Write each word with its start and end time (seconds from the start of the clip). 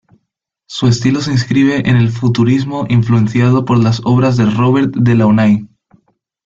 Su 0.67 0.87
estilo 0.87 1.21
se 1.21 1.29
inscribe 1.31 1.87
en 1.87 1.95
el 1.95 2.09
futurismo 2.09 2.87
influenciado 2.89 3.65
por 3.65 3.77
las 3.77 4.01
obras 4.03 4.35
de 4.35 4.47
Robert 4.47 4.95
Delaunay. 4.95 5.67